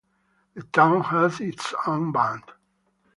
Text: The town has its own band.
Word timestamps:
The 0.55 0.63
town 0.63 1.01
has 1.03 1.39
its 1.39 1.75
own 1.85 2.11
band. 2.11 2.41